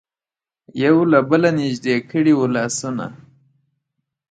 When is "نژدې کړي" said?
1.59-2.33